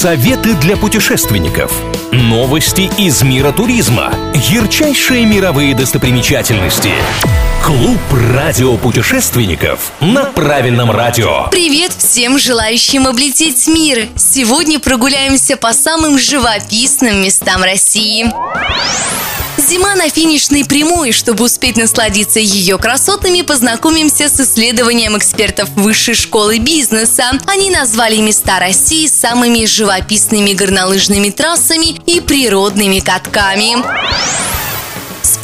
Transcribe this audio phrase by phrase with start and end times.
[0.00, 1.78] Советы для путешественников.
[2.10, 4.14] Новости из мира туризма.
[4.32, 6.88] Ярчайшие мировые достопримечательности.
[7.62, 7.98] Клуб
[8.34, 11.48] радиопутешественников на правильном радио.
[11.50, 14.08] Привет всем желающим облететь мир!
[14.16, 18.24] Сегодня прогуляемся по самым живописным местам России.
[19.70, 21.12] Зима на финишной прямой.
[21.12, 27.30] Чтобы успеть насладиться ее красотами, познакомимся с исследованием экспертов Высшей школы бизнеса.
[27.46, 33.76] Они назвали места России самыми живописными горнолыжными трассами и природными катками.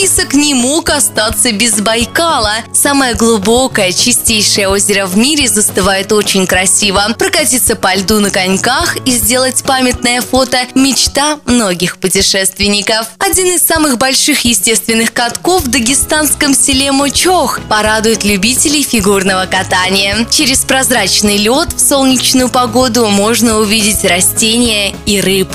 [0.00, 2.54] Список не мог остаться без Байкала.
[2.72, 7.02] Самое глубокое, чистейшее озеро в мире застывает очень красиво.
[7.18, 13.08] Прокатиться по льду на коньках и сделать памятное фото– мечта многих путешественников.
[13.18, 20.26] Один из самых больших естественных катков в дагестанском селе Мочох порадует любителей фигурного катания.
[20.30, 25.48] Через прозрачный лед в солнечную погоду можно увидеть растения и рыб.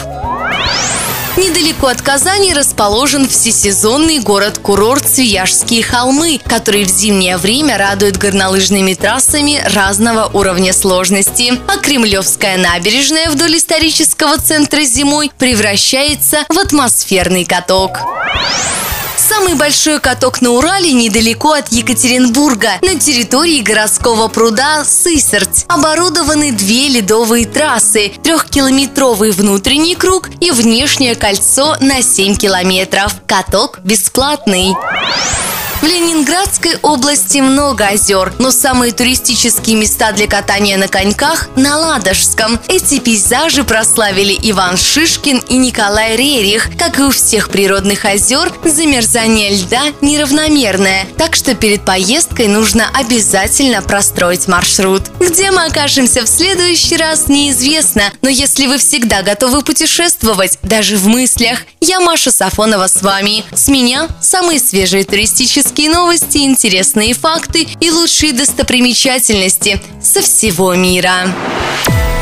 [1.38, 9.62] Недалеко от Казани расположен всесезонный город-курорт Свияжские холмы, который в зимнее время радует горнолыжными трассами
[9.74, 11.60] разного уровня сложности.
[11.68, 18.00] А Кремлевская набережная вдоль исторического центра зимой превращается в атмосферный каток.
[19.28, 25.66] Самый большой каток на Урале недалеко от Екатеринбурга, на территории городского пруда Сысерть.
[25.68, 33.16] Оборудованы две ледовые трассы, трехкилометровый внутренний круг и внешнее кольцо на 7 километров.
[33.26, 34.76] Каток бесплатный.
[35.86, 42.60] В Ленинградской области много озер, но самые туристические места для катания на коньках на Ладожском.
[42.68, 46.72] Эти пейзажи прославили Иван Шишкин и Николай Рерих.
[46.80, 53.84] Как и у всех природных озер, замерзание льда неравномерное, так что перед поездкой нужно обязательно
[53.84, 55.04] простроить маршрут.
[55.20, 61.06] Где мы окажемся в следующий раз, неизвестно, но если вы всегда готовы путешествовать, даже в
[61.06, 63.44] мыслях, я Маша Сафонова с вами.
[63.54, 71.14] С меня самые свежие туристические новости, интересные факты и лучшие достопримечательности со всего мира.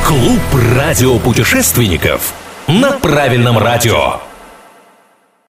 [0.05, 0.41] Клуб
[0.75, 2.33] радиопутешественников
[2.67, 4.19] на правильном радио.